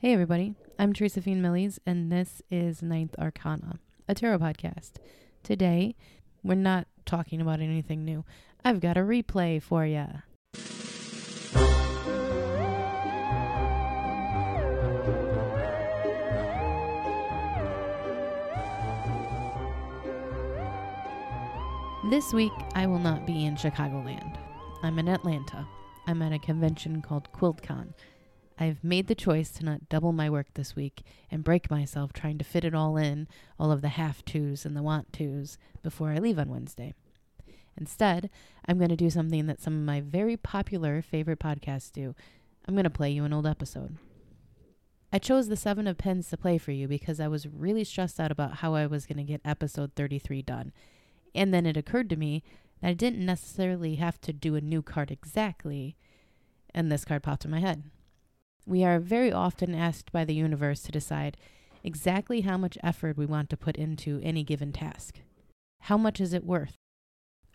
[0.00, 0.54] Hey, everybody.
[0.78, 4.92] I'm Teresa Fiend Millies, and this is Ninth Arcana, a tarot podcast.
[5.42, 5.96] Today,
[6.44, 8.24] we're not talking about anything new.
[8.64, 10.06] I've got a replay for ya.
[22.08, 24.36] This week, I will not be in Chicagoland.
[24.84, 25.66] I'm in Atlanta.
[26.06, 27.94] I'm at a convention called QuiltCon.
[28.60, 32.38] I've made the choice to not double my work this week and break myself trying
[32.38, 36.10] to fit it all in, all of the have tos and the want tos, before
[36.10, 36.94] I leave on Wednesday.
[37.76, 38.28] Instead,
[38.66, 42.16] I'm going to do something that some of my very popular favorite podcasts do.
[42.66, 43.96] I'm going to play you an old episode.
[45.12, 48.18] I chose the Seven of Pens to play for you because I was really stressed
[48.18, 50.72] out about how I was going to get episode 33 done.
[51.34, 52.42] And then it occurred to me
[52.82, 55.96] that I didn't necessarily have to do a new card exactly,
[56.74, 57.84] and this card popped in my head.
[58.66, 61.36] We are very often asked by the universe to decide
[61.82, 65.20] exactly how much effort we want to put into any given task.
[65.82, 66.74] How much is it worth?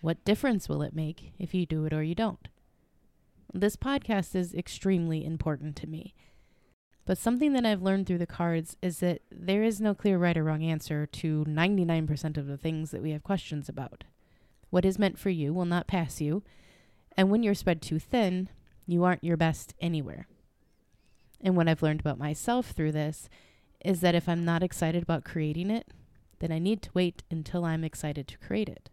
[0.00, 2.48] What difference will it make if you do it or you don't?
[3.52, 6.14] This podcast is extremely important to me.
[7.04, 10.36] But something that I've learned through the cards is that there is no clear right
[10.36, 14.04] or wrong answer to 99% of the things that we have questions about.
[14.70, 16.42] What is meant for you will not pass you,
[17.16, 18.48] and when you're spread too thin,
[18.86, 20.26] you aren't your best anywhere.
[21.42, 23.28] And what I've learned about myself through this
[23.84, 25.88] is that if I'm not excited about creating it,
[26.38, 28.90] then I need to wait until I'm excited to create it.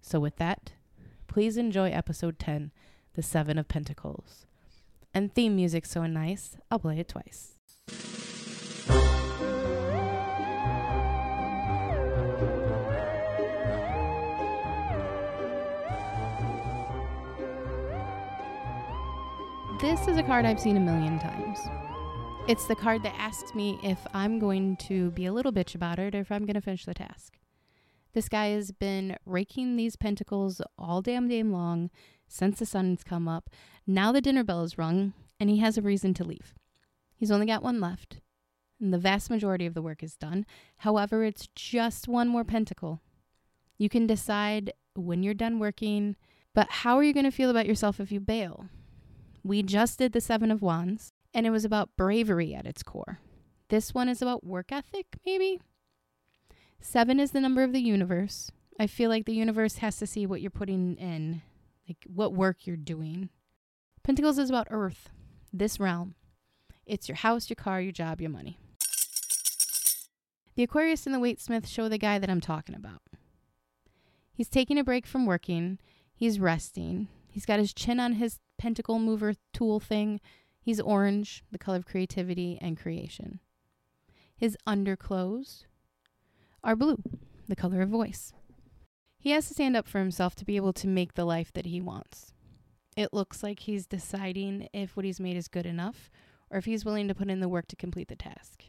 [0.00, 0.72] So, with that,
[1.28, 2.72] please enjoy episode 10,
[3.14, 4.46] The Seven of Pentacles.
[5.14, 7.58] And theme music so nice, I'll play it twice.
[19.82, 21.58] This is a card I've seen a million times.
[22.46, 25.98] It's the card that asks me if I'm going to be a little bitch about
[25.98, 27.40] it or if I'm going to finish the task.
[28.12, 31.90] This guy has been raking these pentacles all damn day long
[32.28, 33.50] since the sun's come up.
[33.84, 36.54] Now the dinner bell is rung and he has a reason to leave.
[37.16, 38.20] He's only got one left,
[38.80, 40.46] and the vast majority of the work is done.
[40.76, 43.00] However, it's just one more pentacle.
[43.78, 46.14] You can decide when you're done working,
[46.54, 48.68] but how are you going to feel about yourself if you bail?
[49.44, 53.18] We just did the Seven of Wands, and it was about bravery at its core.
[53.68, 55.60] This one is about work ethic, maybe?
[56.80, 58.52] Seven is the number of the universe.
[58.78, 61.42] I feel like the universe has to see what you're putting in,
[61.88, 63.30] like what work you're doing.
[64.02, 65.10] Pentacles is about earth,
[65.52, 66.14] this realm.
[66.86, 68.58] It's your house, your car, your job, your money.
[70.54, 73.00] The Aquarius and the Waite-Smith show the guy that I'm talking about.
[74.32, 75.78] He's taking a break from working,
[76.14, 80.20] he's resting, he's got his chin on his pentacle mover tool thing.
[80.60, 83.40] He's orange, the color of creativity and creation.
[84.36, 85.66] His underclothes
[86.62, 87.02] are blue,
[87.48, 88.32] the color of voice.
[89.18, 91.66] He has to stand up for himself to be able to make the life that
[91.66, 92.34] he wants.
[92.96, 96.08] It looks like he's deciding if what he's made is good enough
[96.48, 98.66] or if he's willing to put in the work to complete the task.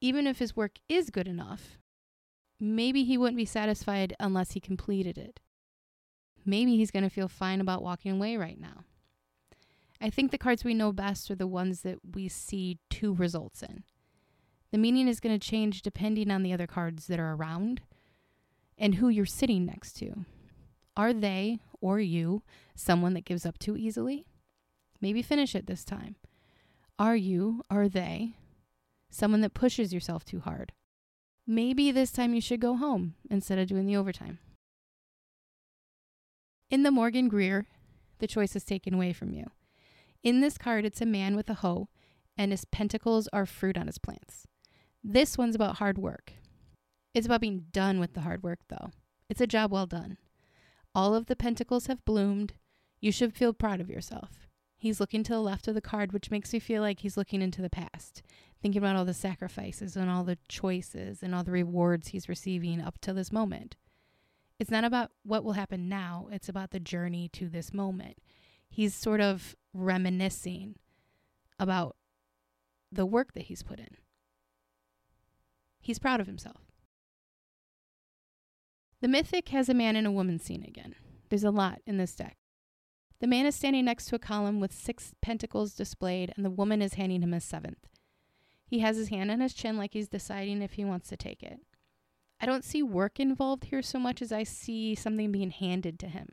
[0.00, 1.76] Even if his work is good enough,
[2.58, 5.38] maybe he wouldn't be satisfied unless he completed it
[6.44, 8.84] maybe he's going to feel fine about walking away right now.
[10.00, 13.62] I think the cards we know best are the ones that we see two results
[13.62, 13.84] in.
[14.72, 17.82] The meaning is going to change depending on the other cards that are around
[18.78, 20.24] and who you're sitting next to.
[20.96, 22.42] Are they or you
[22.74, 24.26] someone that gives up too easily?
[25.00, 26.16] Maybe finish it this time.
[26.98, 28.34] Are you, are they,
[29.10, 30.72] someone that pushes yourself too hard?
[31.46, 34.38] Maybe this time you should go home instead of doing the overtime.
[36.70, 37.66] In the Morgan Greer,
[38.20, 39.50] the choice is taken away from you.
[40.22, 41.88] In this card, it's a man with a hoe,
[42.36, 44.46] and his pentacles are fruit on his plants.
[45.02, 46.34] This one's about hard work.
[47.12, 48.90] It's about being done with the hard work, though.
[49.28, 50.16] It's a job well done.
[50.94, 52.54] All of the pentacles have bloomed.
[53.00, 54.46] You should feel proud of yourself.
[54.78, 57.42] He's looking to the left of the card, which makes me feel like he's looking
[57.42, 58.22] into the past,
[58.62, 62.80] thinking about all the sacrifices and all the choices and all the rewards he's receiving
[62.80, 63.74] up to this moment.
[64.60, 68.18] It's not about what will happen now, it's about the journey to this moment.
[68.68, 70.76] He's sort of reminiscing
[71.58, 71.96] about
[72.92, 73.96] the work that he's put in.
[75.80, 76.58] He's proud of himself.
[79.00, 80.94] The mythic has a man and a woman scene again.
[81.30, 82.36] There's a lot in this deck.
[83.20, 86.82] The man is standing next to a column with six pentacles displayed, and the woman
[86.82, 87.88] is handing him a seventh.
[88.66, 91.42] He has his hand on his chin like he's deciding if he wants to take
[91.42, 91.60] it.
[92.40, 96.06] I don't see work involved here so much as I see something being handed to
[96.08, 96.32] him.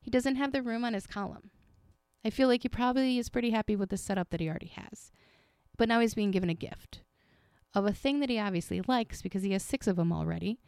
[0.00, 1.50] He doesn't have the room on his column.
[2.24, 5.12] I feel like he probably is pretty happy with the setup that he already has.
[5.76, 7.02] But now he's being given a gift
[7.74, 10.60] of a thing that he obviously likes because he has six of them already.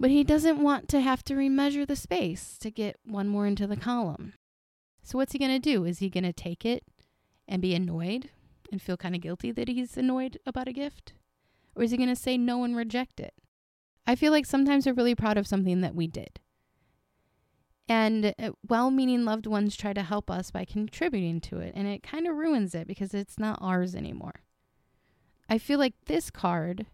[0.00, 3.66] But he doesn't want to have to remeasure the space to get one more into
[3.66, 4.34] the column.
[5.02, 5.84] So, what's he going to do?
[5.84, 6.84] Is he going to take it
[7.46, 8.30] and be annoyed
[8.72, 11.12] and feel kind of guilty that he's annoyed about a gift?
[11.76, 13.34] Or is he going to say no and reject it?
[14.06, 16.40] I feel like sometimes we're really proud of something that we did.
[17.88, 21.86] And uh, well meaning loved ones try to help us by contributing to it, and
[21.86, 24.42] it kind of ruins it because it's not ours anymore.
[25.48, 26.86] I feel like this card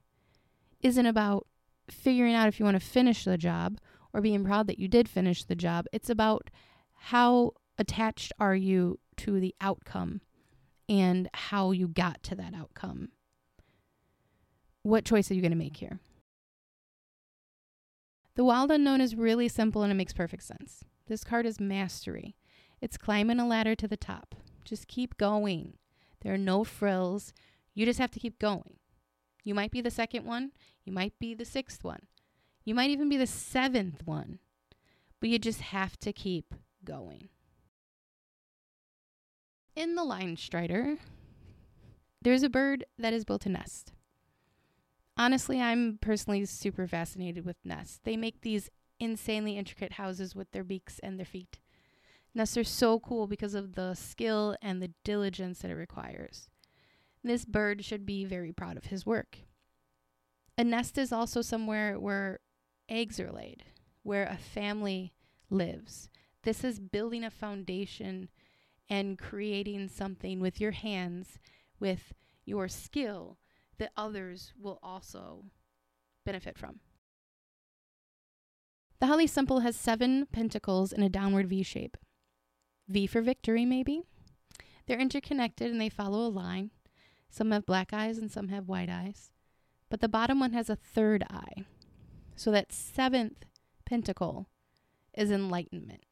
[0.80, 1.46] isn't about
[1.88, 3.78] figuring out if you want to finish the job
[4.12, 5.86] or being proud that you did finish the job.
[5.92, 6.50] It's about
[6.94, 10.20] how attached are you to the outcome
[10.88, 13.10] and how you got to that outcome.
[14.82, 16.00] What choice are you going to make here?
[18.34, 20.84] The wild unknown is really simple and it makes perfect sense.
[21.06, 22.36] This card is mastery.
[22.80, 24.34] It's climbing a ladder to the top.
[24.64, 25.74] Just keep going.
[26.22, 27.32] There are no frills.
[27.74, 28.76] You just have to keep going.
[29.44, 30.52] You might be the second one.
[30.84, 32.06] You might be the sixth one.
[32.64, 34.38] You might even be the seventh one.
[35.20, 36.54] But you just have to keep
[36.84, 37.28] going.
[39.76, 40.98] In the Linestrider,
[42.22, 43.92] there's a bird that has built a nest.
[45.20, 48.00] Honestly, I'm personally super fascinated with nests.
[48.04, 51.58] They make these insanely intricate houses with their beaks and their feet.
[52.34, 56.48] Nests are so cool because of the skill and the diligence that it requires.
[57.22, 59.40] This bird should be very proud of his work.
[60.56, 62.40] A nest is also somewhere where
[62.88, 63.64] eggs are laid,
[64.02, 65.12] where a family
[65.50, 66.08] lives.
[66.44, 68.30] This is building a foundation
[68.88, 71.38] and creating something with your hands,
[71.78, 72.14] with
[72.46, 73.36] your skill,
[73.80, 75.46] that others will also
[76.24, 76.78] benefit from.
[79.00, 81.96] The Holly Simple has seven pentacles in a downward V shape.
[82.86, 84.02] V for victory, maybe.
[84.86, 86.70] They're interconnected and they follow a line.
[87.30, 89.30] Some have black eyes and some have white eyes.
[89.88, 91.64] But the bottom one has a third eye.
[92.36, 93.46] So that seventh
[93.86, 94.48] pentacle
[95.16, 96.04] is enlightenment.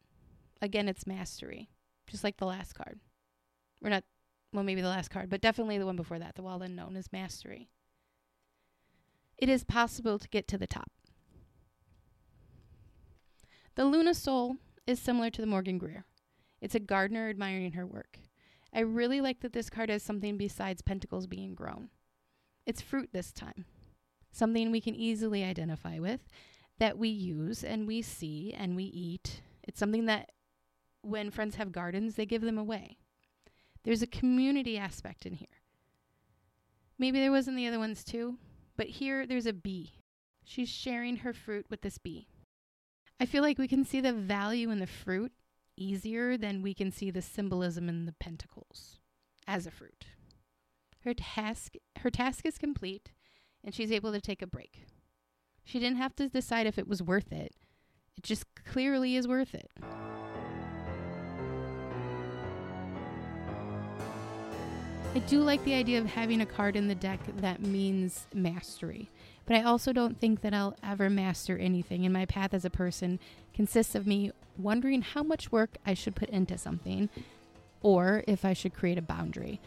[0.62, 1.68] Again, it's mastery,
[2.08, 3.00] just like the last card.
[3.82, 4.04] We're not
[4.52, 7.12] well, maybe the last card, but definitely the one before that, the wild unknown, is
[7.12, 7.68] mastery.
[9.36, 10.90] It is possible to get to the top.
[13.76, 14.56] The Luna Soul
[14.86, 16.04] is similar to the Morgan Greer.
[16.60, 18.18] It's a gardener admiring her work.
[18.74, 21.90] I really like that this card has something besides pentacles being grown.
[22.66, 23.64] It's fruit this time,
[24.32, 26.20] something we can easily identify with,
[26.78, 29.42] that we use and we see and we eat.
[29.62, 30.32] It's something that
[31.02, 32.98] when friends have gardens, they give them away.
[33.84, 35.48] There's a community aspect in here.
[36.98, 38.36] Maybe there was in the other ones too,
[38.76, 39.92] but here there's a bee.
[40.44, 42.28] She's sharing her fruit with this bee.
[43.20, 45.32] I feel like we can see the value in the fruit
[45.76, 48.98] easier than we can see the symbolism in the pentacles
[49.46, 50.06] as a fruit.
[51.04, 53.10] Her task her task is complete
[53.64, 54.84] and she's able to take a break.
[55.64, 57.54] She didn't have to decide if it was worth it.
[58.16, 59.70] It just clearly is worth it.
[65.14, 69.10] I do like the idea of having a card in the deck that means mastery,
[69.46, 72.04] but I also don't think that I'll ever master anything.
[72.04, 73.18] And my path as a person
[73.54, 77.08] consists of me wondering how much work I should put into something,
[77.80, 79.60] or if I should create a boundary,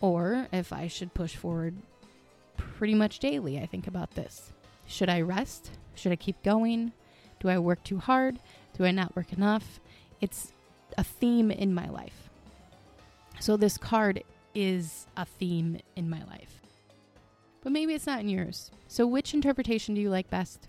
[0.00, 1.74] or if I should push forward
[2.56, 3.58] pretty much daily.
[3.58, 4.52] I think about this.
[4.86, 5.70] Should I rest?
[5.94, 6.92] Should I keep going?
[7.40, 8.38] Do I work too hard?
[8.78, 9.80] Do I not work enough?
[10.20, 10.52] It's
[10.96, 12.30] a theme in my life.
[13.40, 14.22] So, this card
[14.56, 16.62] is a theme in my life.
[17.62, 18.70] But maybe it's not in yours.
[18.88, 20.66] So, which interpretation do you like best?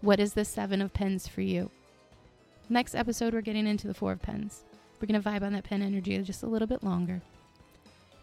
[0.00, 1.70] What is the Seven of Pens for you?
[2.68, 4.62] Next episode, we're getting into the Four of Pens.
[5.00, 7.20] We're going to vibe on that pen energy just a little bit longer.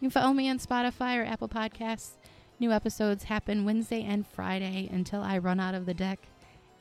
[0.00, 2.12] can follow me on Spotify or Apple Podcasts.
[2.58, 6.20] New episodes happen Wednesday and Friday until I run out of the deck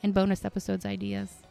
[0.02, 1.42] and bonus episodes ideas.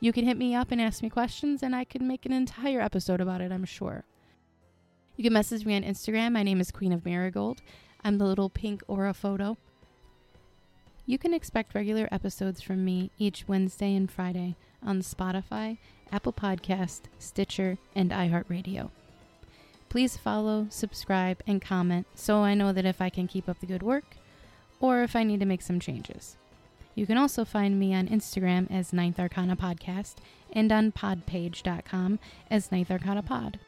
[0.00, 2.80] You can hit me up and ask me questions, and I could make an entire
[2.80, 4.04] episode about it, I'm sure.
[5.22, 6.32] You can message me on Instagram.
[6.32, 7.62] My name is Queen of Marigold.
[8.02, 9.56] I'm the little pink aura photo.
[11.06, 15.78] You can expect regular episodes from me each Wednesday and Friday on Spotify,
[16.10, 18.90] Apple Podcast, Stitcher, and iHeartRadio.
[19.88, 23.66] Please follow, subscribe, and comment so I know that if I can keep up the
[23.66, 24.16] good work
[24.80, 26.36] or if I need to make some changes.
[26.96, 30.16] You can also find me on Instagram as Ninth Arcana Podcast
[30.52, 32.18] and on podpage.com
[32.50, 33.60] as Ninth Arcana Pod.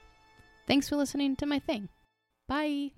[0.66, 1.88] Thanks for listening to my thing.
[2.48, 2.92] Bye.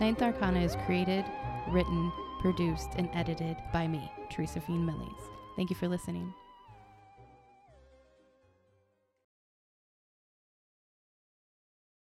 [0.00, 1.24] Ninth Arcana is created,
[1.68, 5.20] written, produced, and edited by me, Teresa Fien Millies.
[5.56, 6.32] Thank you for listening.